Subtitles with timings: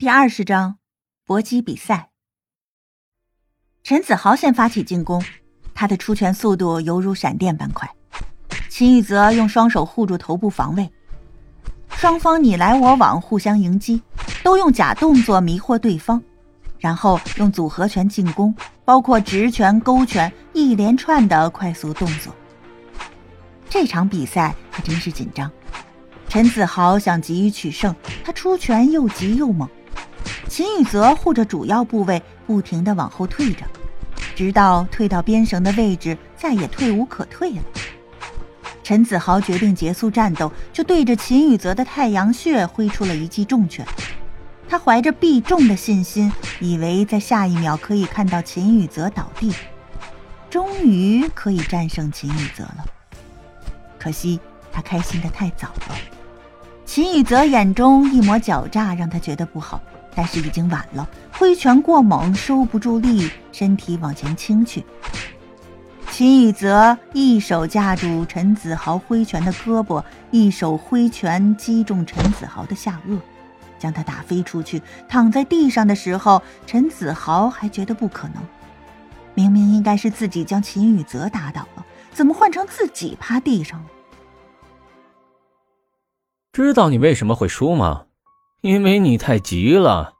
[0.00, 0.78] 第二十章，
[1.26, 2.08] 搏击比赛。
[3.84, 5.22] 陈子豪先发起进攻，
[5.74, 7.86] 他的出拳速度犹如闪电般快。
[8.70, 10.90] 秦宇泽用双手护住头部防卫，
[11.90, 14.02] 双方你来我往，互相迎击，
[14.42, 16.22] 都用假动作迷惑对方，
[16.78, 18.54] 然后用组合拳进攻，
[18.86, 22.34] 包括直拳、勾拳，一连串的快速动作。
[23.68, 25.52] 这场比赛还真是紧张。
[26.26, 27.94] 陈子豪想急于取胜，
[28.24, 29.68] 他出拳又急又猛。
[30.50, 33.64] 秦宇泽护着主要部位，不停地往后退着，
[34.34, 37.62] 直到退到边绳的位置，再也退无可退了。
[38.82, 43.86] 陈子豪决定结束战斗，就对着秦宇泽的太阳穴挥出了一记重拳。
[44.68, 49.54] 他怀着必中的信心，以为在下一秒可以看到秦宇泽倒地，
[50.50, 52.84] 终于可以战胜秦宇泽了。
[54.00, 54.40] 可惜
[54.72, 55.94] 他开心的太早了，
[56.84, 59.80] 秦宇泽眼中一抹狡诈让他觉得不好，
[60.14, 64.84] 但是已经晚了，挥拳过猛，收不住力，身体往前倾去。
[66.10, 73.18] 秦宇泽一手架住陈子豪挥拳的胳膊，一手挥拳击中陈子豪的下颚，
[73.78, 74.82] 将他打飞出去。
[75.08, 78.42] 躺在地上的时候，陈子豪还觉得不可能，
[79.34, 81.86] 明明应该是自己将秦宇泽打倒了。
[82.12, 83.86] 怎么换成自己趴地上了？
[86.52, 88.06] 知道你为什么会输吗？
[88.62, 90.14] 因为你太急了，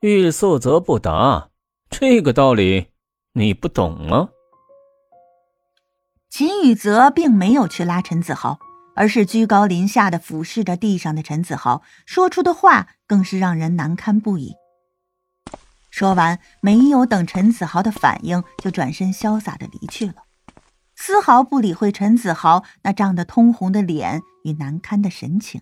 [0.00, 1.50] 欲速则不达。
[1.88, 2.88] 这个道理
[3.34, 4.30] 你不懂吗？
[6.28, 8.58] 秦宇泽并没有去拉陈子豪，
[8.96, 14.54] 而是居高临下的俯视着地上的陈子豪，说出的话更是让人难堪不已。
[15.88, 20.14] 说完，没有等陈子豪的反应，就转身潇洒的离去了。
[20.96, 25.60] 丝毫不理会陈子豪那涨得通红的脸与难堪的神情，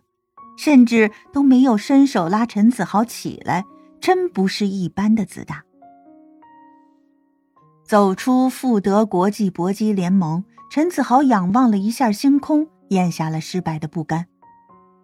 [0.56, 3.64] 甚至都没有伸手拉陈子豪起来，
[4.00, 5.62] 真不是一般的自大。
[7.84, 14.26] 走出富德国际搏击联盟，陈子豪仰望了一下星空，咽下了失败的不甘。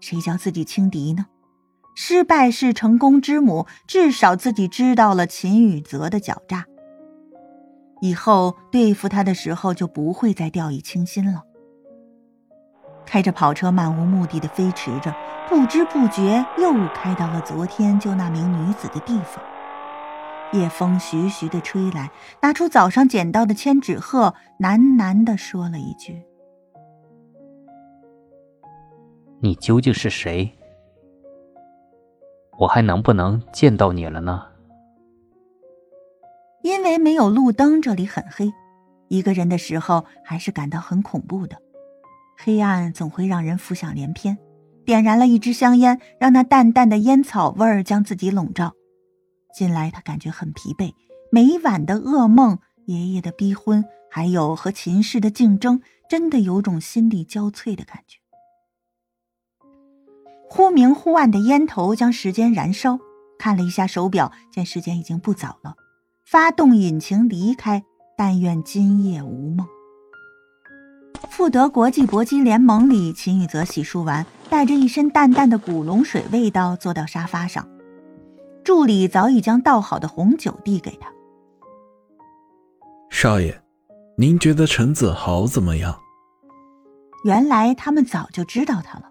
[0.00, 1.26] 谁叫自己轻敌呢？
[1.94, 6.64] 失败是成功之母，至少自己知道了秦宇泽的狡诈。
[8.00, 11.42] 以后对付他的时候就不会再掉以轻心了。
[13.10, 15.12] 开着跑车漫无目的的飞驰着，
[15.48, 19.42] 不知不觉又开到了昨天救那名女子的地方。
[20.52, 22.08] 夜风徐徐的吹来，
[22.40, 26.22] 拿出早上捡到的千纸鹤，喃喃的说了一句
[29.42, 30.48] ：“你究竟是谁？
[32.58, 34.46] 我还能不能见到你了呢？”
[36.62, 38.52] 因为没有路灯，这里很黑。
[39.08, 41.56] 一个人的时候，还是感到很恐怖的。
[42.42, 44.38] 黑暗总会让人浮想联翩。
[44.86, 48.72] 点燃了一支香烟，让那淡淡的烟草味儿将自己笼罩。
[49.54, 50.94] 近来他感觉很疲惫，
[51.30, 58.18] 每晚的噩梦、爷爷的逼婚，还有和秦氏的竞争，真的有种心力交瘁的感觉。
[60.48, 62.98] 忽明忽暗的烟头将时间燃烧。
[63.38, 65.74] 看了一下手表，见时间已经不早了。
[66.24, 67.84] 发动引擎离开，
[68.16, 69.66] 但愿今夜无梦。
[71.28, 77.66] 富德国际搏击联盟里，秦宇泽洗漱完，带着一身淡淡的古龙水味道，坐到沙发上。
[78.64, 81.10] 助理早已将倒好的红酒递给他。
[83.10, 83.60] 少爷，
[84.16, 85.98] 您觉得陈子豪怎么样？
[87.24, 89.04] 原来他们早就知道他了。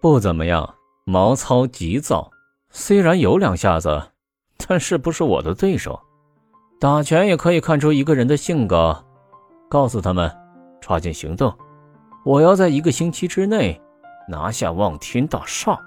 [0.00, 2.30] 不怎么样，毛糙急躁，
[2.70, 4.10] 虽然有两下子，
[4.66, 6.00] 但是不是我的对手。
[6.80, 9.04] 打拳也可以看出一个人的性格，
[9.68, 10.30] 告诉他们，
[10.82, 11.56] 抓紧行动，
[12.24, 13.80] 我要在一个星期之内
[14.28, 15.78] 拿下望天大厦。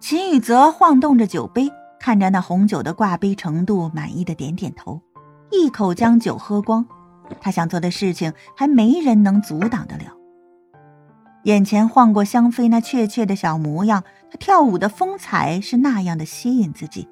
[0.00, 5.00] 秦宇泽晃动着酒杯，看着那红酒的挂杯程度，满意的点点头，
[5.52, 6.84] 一口将酒喝光。
[7.40, 10.12] 他想做的事情，还没人能阻挡得了。
[11.44, 17.08] 眼前晃过香妃那怯怯的小模样，她跳舞的风采是那样的吸引自己。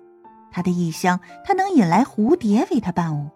[0.52, 3.30] 他的异香，他能引来蝴蝶为他伴舞，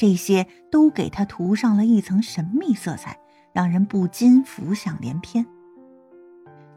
[0.00, 3.18] 这些都给他涂上了一层神秘色彩，
[3.52, 5.46] 让人不禁浮想联翩。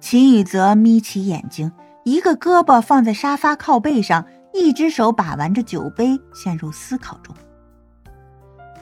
[0.01, 1.71] 秦宇泽眯起眼睛，
[2.03, 7.33] 一个胳膊放在沙发靠背上，一只手把玩着酒杯，陷入思考中。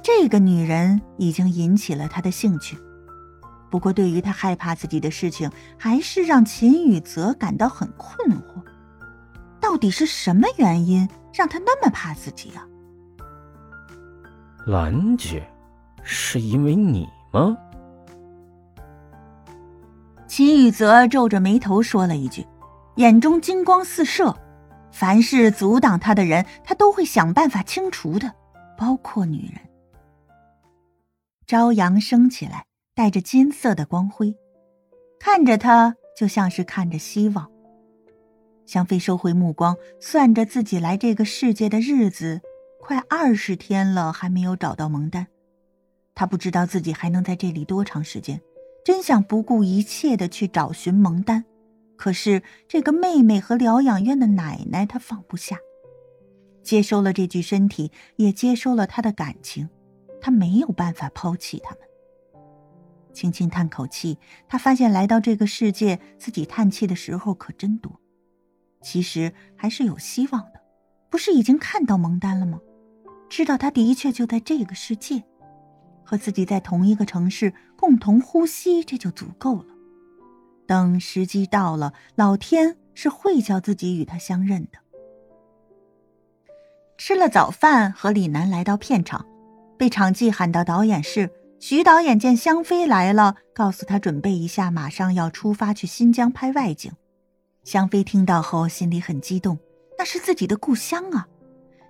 [0.01, 2.75] 这个女人已经引起了他的兴趣，
[3.69, 8.63] 不过对于他害怕自己的事情，还是让秦宇泽感到很困惑。
[9.59, 12.65] 到底是什么原因让他那么怕自己啊？
[14.71, 15.45] 兰姐，
[16.01, 17.57] 是因为你吗？
[20.29, 22.47] 秦宇泽皱着眉头说了一句，
[22.95, 24.33] 眼中金光四射。
[24.89, 28.33] 凡是阻挡他的人，他都会想办法清除的，
[28.77, 29.59] 包括女人。
[31.45, 32.63] 朝阳升起来，
[32.95, 34.33] 带着金色的光辉，
[35.19, 37.51] 看着他就像是看着希望。
[38.65, 42.39] 香妃收回目光，算着自己来这个世界的日子，
[42.81, 45.27] 快二十天了，还没有找到蒙丹。
[46.15, 48.41] 他不知道自己还能在这里多长时间，
[48.83, 51.45] 真想不顾一切的去找寻蒙丹。
[51.95, 55.57] 可是这个妹妹和疗养院的奶奶，他放不下。
[56.63, 59.69] 接收了这具身体，也接收了他的感情，
[60.19, 61.79] 他没有办法抛弃他们。
[63.13, 64.17] 轻轻叹口气，
[64.47, 67.99] 他发现来到这个世界，自己叹气的时候可真多。
[68.81, 70.61] 其实还是有希望的，
[71.09, 72.59] 不是已经看到蒙丹了吗？
[73.31, 75.23] 知道他的确就在这个世界，
[76.03, 79.67] 和自己在同一个城市共同呼吸，这就足够了。
[80.67, 84.79] 等时机到了，老天是会叫自己与他相认的。
[86.97, 89.25] 吃了早饭，和李楠来到片场，
[89.77, 91.31] 被场记喊到导演室。
[91.57, 96.91] 徐导演见香妃来了，告诉他准备一下，马上要出发去新疆拍外景。
[97.63, 99.57] 香妃听到后，心里很激动，
[99.97, 101.29] 那是自己的故乡啊！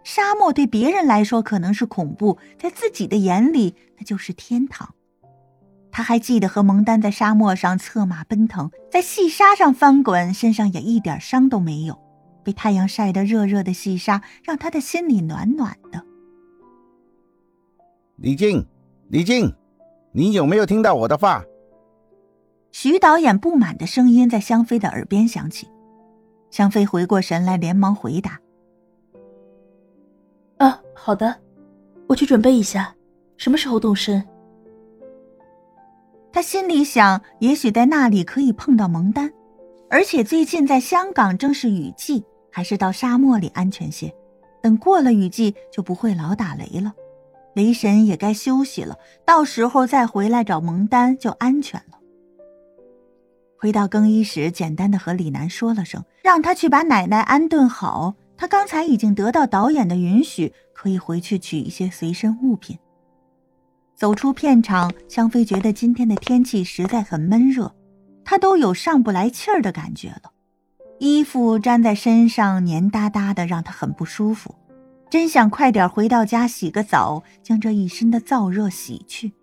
[0.03, 4.95] 沙漠对别人来说可能是恐怖，在自己的眼里，那就是天堂。
[5.91, 11.99] 他还记得和蒙丹在沙漠上策马奔腾，在细沙上翻滚，身上也一点伤都没有。
[12.43, 16.03] 被太阳晒得热热的细沙，让他的心里暖暖的。
[18.15, 18.65] 李静，
[19.09, 19.53] 李静，
[20.13, 21.43] 你有没有听到我的话？
[22.71, 25.67] 徐导演不满的声音在香妃的耳边响起。
[26.49, 28.39] 香妃回过神来，连忙回答：“啊，
[31.03, 31.35] 好的，
[32.07, 32.95] 我去准备一下，
[33.35, 34.23] 什么时候动身？”
[36.31, 39.33] 他心里想，也许在那里可以碰到蒙丹，
[39.89, 44.13] 而且最近在香港正是雨季，还是到沙漠里安全些。
[44.61, 46.93] 等过了雨季，就不会老打雷了，
[47.55, 48.95] 雷神也该休息了，
[49.25, 51.97] 到时候再回来找蒙丹就安全了。
[53.57, 58.13] 回到更衣室，简单的和李楠说了声，让他去把奶奶安顿好。
[58.41, 62.75] 他刚才已经得到导演的允许，可以回去取一些随身物品。
[63.93, 67.71] 走出片场，香妃觉得今天的天气实在很闷热，
[68.25, 70.31] 她都有上不来气儿的感觉了。
[70.97, 74.55] 衣服粘在身上，黏哒哒的，让她很不舒服。
[75.07, 79.33] 真想快点回到家洗个澡，将这一身的燥热洗去。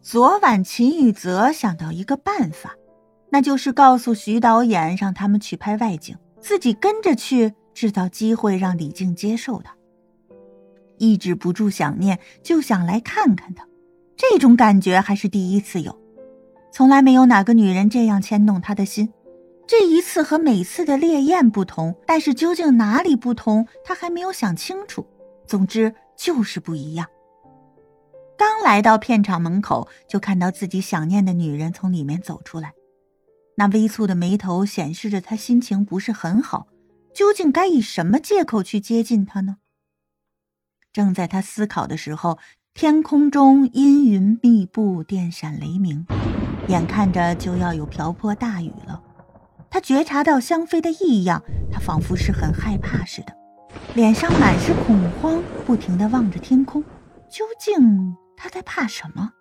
[0.00, 2.76] 昨晚秦宇泽想到一个办法，
[3.30, 9.74] 那就是告诉徐导演，让他们去拍外景，自己跟着去，制造机会让李静接受他。
[10.98, 13.66] 抑制不住想念，就想来看看他。
[14.16, 15.98] 这种感觉还是第一次有，
[16.72, 19.12] 从来没有哪个女人这样牵动他的心。
[19.66, 25.06] 这一次和每次的烈焰不同，但是究竟哪里不同，他还没有想清楚。
[25.46, 27.06] 总之就是不一样。
[28.36, 32.72] 刚来到片场门口，就看到自己想念的女人从里面走出来，
[33.56, 36.66] 那微蹙的眉头显示着他心情不是很好。
[37.12, 39.56] 究竟该以什么借口去接近他呢？
[40.92, 42.38] 正在他思考的时候，
[42.72, 46.06] 天空中阴云密布，电闪雷鸣，
[46.68, 49.02] 眼看着就要有瓢泼大雨了。
[49.68, 53.36] 他觉察到香妃的异样，他仿佛是很害怕似的，
[53.94, 56.82] 脸上满是恐慌，不停的望着天空。
[57.28, 59.32] 究竟他在怕什么？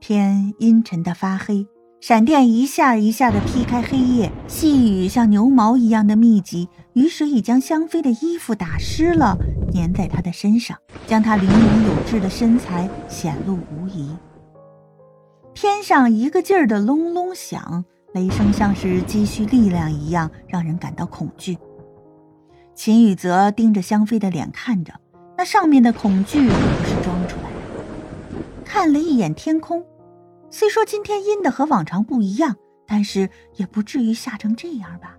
[0.00, 1.66] 天阴沉的发黑。
[2.00, 9.36] 闪电一下一下的劈开黑夜，细雨像牛毛一样的密集，雨水已将香妃的衣服打湿了，
[9.74, 14.16] 粘在她的身上，将她玲珑有致的身材显露无遗。
[15.52, 21.58] 天上一个劲儿的隆隆响，雷声像是积蓄力量一样，让人感到恐惧。
[22.74, 24.94] 秦宇泽盯着香妃的脸看着，
[25.36, 28.42] 那上面的恐惧可不是装出来的。
[28.64, 29.84] 看了一眼天空。
[30.50, 35.16] 虽说今天阴的和往常不一样，但是也不至于下成这样吧。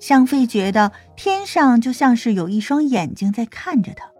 [0.00, 4.10] 香妃觉得天上就像是有一双眼睛在看着她，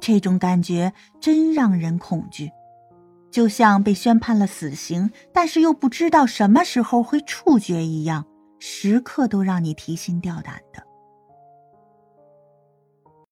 [0.00, 2.50] 这种感觉真让人恐惧，
[3.30, 8.24] 就像被宣判了死刑，但是又不知道什么时候会处决一样，
[8.58, 10.82] 时刻都让你提心吊胆的。